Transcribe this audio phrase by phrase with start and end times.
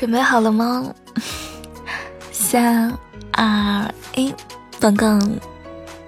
[0.00, 0.94] 准备好了吗？
[2.32, 2.90] 三
[3.32, 4.34] 二一，
[4.80, 5.38] 等等，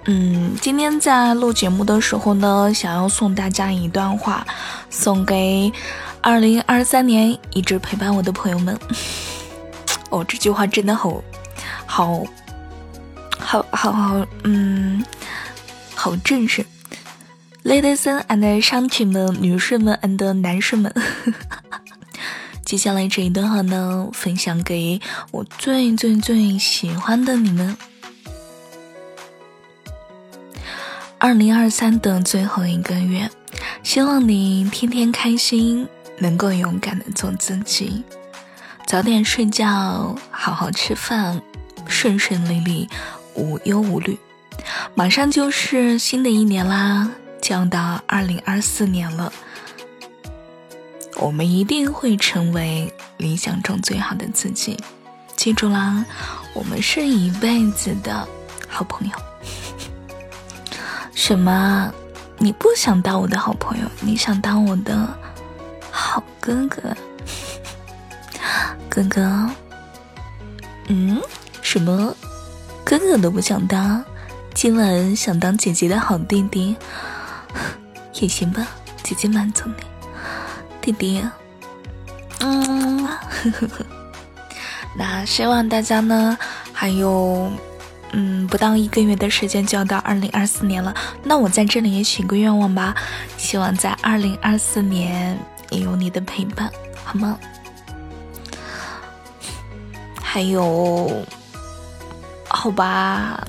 [0.05, 4.43] 嗯，今天在录节目的时候呢，想要送大家一段话，
[4.89, 5.71] 送给
[6.21, 8.75] 二零二三年一直陪伴我的朋友们。
[10.09, 11.21] 哦，这句话真的好，
[11.85, 12.23] 好，
[13.37, 15.05] 好好好，嗯，
[15.93, 16.65] 好正式。
[17.63, 20.91] Ladies and 乡亲们、女士们 and 男士们。
[20.95, 21.62] 呵 呵
[22.73, 27.77] 接下来这一段话呢，分享给我最最最喜欢的你们。
[31.19, 33.29] 二零二三的最后一个月，
[33.83, 38.03] 希望你天天开心，能够勇敢的做自己，
[38.87, 41.43] 早点睡觉，好好吃饭，
[41.85, 42.89] 顺顺利利，
[43.35, 44.17] 无忧无虑。
[44.95, 49.31] 马上就是新的一年啦，将到二零二四年了。
[51.17, 54.77] 我们一定会成为理想中最好的自己，
[55.35, 56.03] 记住啦，
[56.53, 58.27] 我们是一辈子的
[58.67, 59.13] 好朋友。
[61.13, 61.93] 什么？
[62.39, 63.87] 你不想当我的好朋友？
[64.01, 65.07] 你想当我的
[65.89, 66.97] 好哥哥？
[68.89, 69.49] 哥哥？
[70.87, 71.21] 嗯？
[71.61, 72.13] 什么？
[72.83, 74.03] 哥哥都不想当？
[74.53, 76.75] 今晚想当姐姐的好弟弟？
[78.19, 78.67] 也行吧，
[79.03, 79.92] 姐姐满足你。
[80.83, 81.23] 弟弟，
[82.41, 83.07] 嗯，
[84.99, 86.37] 那希望大家呢，
[86.73, 87.49] 还有，
[88.11, 90.93] 嗯，不到一个月的时间就要到二零二四年了。
[91.23, 92.93] 那我在这里也许个愿望吧，
[93.37, 96.69] 希望在二零二四年也有你的陪伴，
[97.05, 97.39] 好吗？
[100.21, 101.23] 还有，
[102.49, 103.41] 好吧，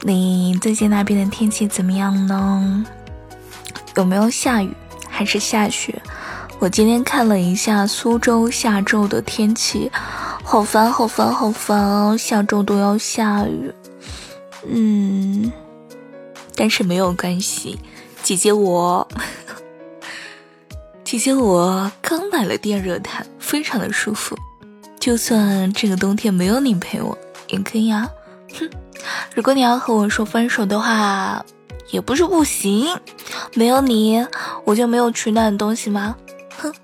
[0.00, 2.86] 你最近那边的天气怎么样呢？
[3.96, 4.74] 有没有下雨，
[5.10, 6.00] 还是下雪？
[6.60, 9.88] 我今天看了一下苏州下周的天气，
[10.42, 12.16] 好烦好烦好烦哦！
[12.18, 13.72] 下周都要下雨，
[14.66, 15.52] 嗯，
[16.56, 17.78] 但是没有关系，
[18.24, 19.06] 姐姐我，
[21.04, 24.36] 姐姐我刚买了电热毯，非常的舒服，
[24.98, 27.16] 就算这个冬天没有你陪我
[27.46, 28.10] 也可以啊。
[28.58, 28.68] 哼，
[29.32, 31.44] 如果你要和我说分手的话，
[31.92, 32.88] 也不是不行，
[33.54, 34.26] 没有你
[34.64, 36.16] 我就没有取暖的东西吗？
[36.60, 36.74] 哼，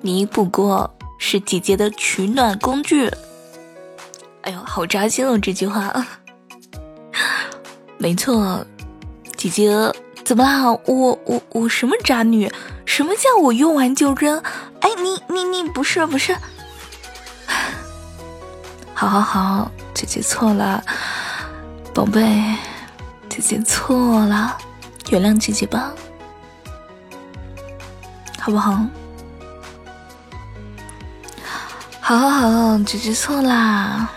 [0.00, 3.10] 你不过是姐姐的取暖工具。
[4.42, 5.92] 哎呦，好扎心哦这句话。
[7.98, 8.64] 没错，
[9.36, 9.70] 姐姐
[10.24, 10.70] 怎么啦？
[10.86, 12.50] 我我我什么渣女？
[12.84, 14.42] 什么叫我用完就扔？
[14.80, 16.36] 哎，你你你不是不是？
[18.94, 20.82] 好好好，姐姐错了，
[21.92, 22.22] 宝贝，
[23.28, 24.56] 姐姐错了，
[25.10, 25.92] 原谅姐姐吧。
[28.46, 28.80] 好不好？
[32.00, 34.08] 好好好，姐姐错啦。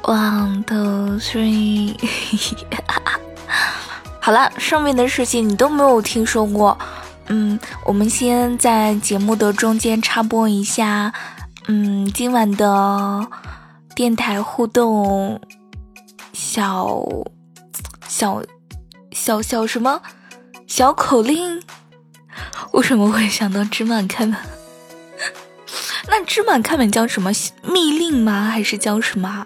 [0.00, 1.94] One two three，
[4.18, 6.78] 好了，上面的事情你都没有听说过。
[7.26, 11.12] 嗯，我们先在节目的中间插播一下。
[11.68, 13.26] 嗯，今晚的
[13.94, 15.38] 电台互动
[16.32, 17.04] 小
[18.08, 18.42] 小
[19.12, 20.00] 小小什么？
[20.70, 21.60] 小口令，
[22.72, 24.38] 为什么会想到芝麻开门？
[26.06, 27.32] 那芝麻开门叫什么
[27.64, 28.44] 密令吗？
[28.44, 29.44] 还是叫什么？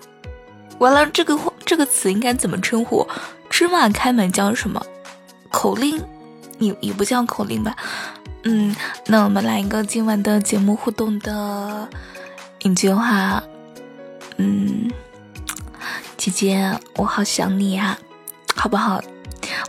[0.80, 3.08] 完了，这个这个词应该怎么称呼？
[3.48, 4.84] 芝麻开门叫什么？
[5.50, 5.98] 口令？
[6.58, 7.74] 你也不叫口令吧？
[8.42, 11.88] 嗯，那我们来一个今晚的节目互动的
[12.60, 13.42] 一句话。
[14.36, 14.92] 嗯，
[16.18, 17.96] 姐姐，我好想你呀，
[18.54, 19.02] 好不好？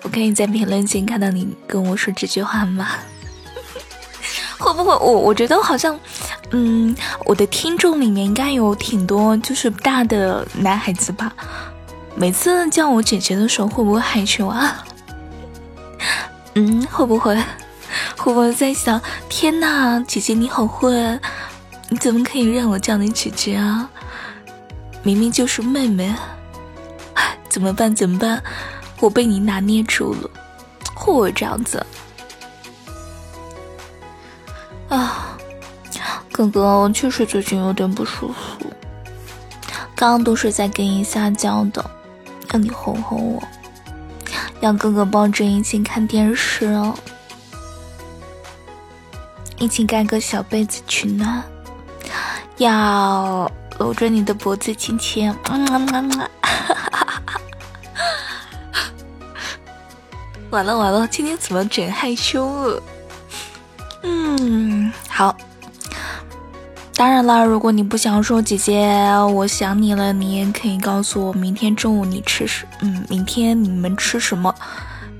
[0.03, 2.87] 我可以在评论区看到你跟我说这句话吗？
[4.57, 5.99] 会不会我我觉得好像，
[6.51, 6.95] 嗯，
[7.25, 11.33] 我的听众里面应该有挺多就是大的男孩子吧？
[12.15, 14.83] 每次叫我姐姐的时候会不会害羞啊？
[16.55, 17.35] 嗯，会不会？
[18.17, 21.19] 会不会在想，天呐，姐姐你好会，
[21.89, 23.89] 你怎么可以让我叫你姐姐啊？
[25.03, 26.13] 明明就是妹妹，
[27.49, 27.93] 怎么办？
[27.93, 28.41] 怎么办？
[28.99, 30.29] 我被你拿捏住了，
[30.95, 31.85] 或这样子。
[34.89, 35.37] 啊，
[36.31, 38.71] 哥哥确实最近有点不舒服，
[39.95, 41.83] 刚刚都是在给你撒娇的，
[42.51, 43.43] 让你哄哄我，
[44.59, 46.93] 让哥哥抱着一起看电视哦，
[49.57, 51.43] 一起盖个小被子取暖，
[52.57, 56.29] 要搂着你的脖子亲亲，嗯嗯嗯。
[60.55, 62.83] 完了完了，今天怎么整害羞了？
[64.03, 65.35] 嗯，好。
[66.95, 68.89] 当然了，如果你不想说姐姐
[69.33, 74.55] 我想你了，你也可以告诉我明天中午你吃什，嗯，明天你们吃什么？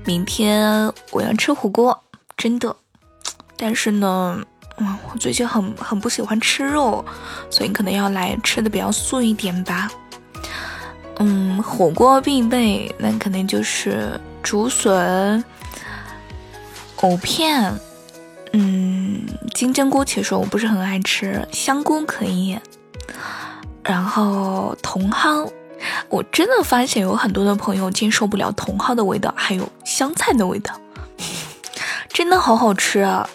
[0.06, 2.02] 明天我要吃火锅，
[2.34, 2.74] 真的。
[3.58, 4.40] 但是呢，
[4.78, 7.04] 嗯，我最近很很不喜欢吃肉，
[7.50, 9.90] 所以可能要来吃的比较素一点吧。
[11.18, 15.42] 嗯，火锅必备，那肯定就是竹笋、
[16.98, 17.74] 藕片。
[18.52, 22.56] 嗯，金针菇其实我不是很爱吃，香菇可以。
[23.82, 25.50] 然后茼蒿，
[26.08, 30.72] 我真的发现有很多的朋友接受不了茼蒿的味道，还有香菜的味道，
[32.08, 33.28] 真的好好吃啊！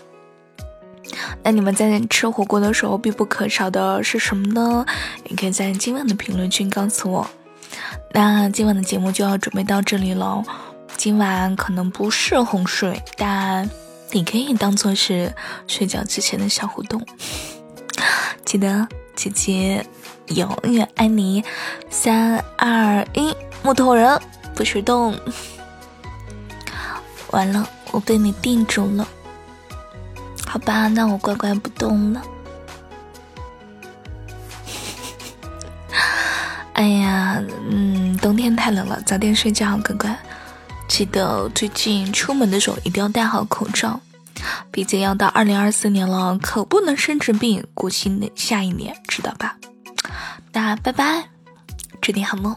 [1.43, 4.85] 那你们在吃火锅的时候必不可少的是什么呢？
[5.25, 7.27] 也可以在今晚的评论区告诉我。
[8.13, 10.43] 那今晚的节目就要准备到这里了，
[11.03, 13.68] 今晚可能不是哄睡，但。
[14.12, 15.33] 你可以当做是
[15.68, 17.03] 睡觉之前的小互动，
[18.45, 19.83] 记得姐姐
[20.27, 21.44] 永远爱你。
[21.89, 24.21] 三二一，木头人
[24.53, 25.18] 不许动！
[27.31, 29.07] 完了，我被你定住了。
[30.45, 32.21] 好吧，那我乖乖不动了。
[36.74, 40.15] 哎呀，嗯，冬天太冷了，早点睡觉，乖乖。
[40.91, 44.01] 记得最近出门的时候一定要戴好口罩，
[44.71, 49.55] 毕竟要到二零二四年了，可不能生着病过新的下一年，知道吧？
[50.51, 51.29] 那拜拜，
[52.01, 52.53] 祝你好梦。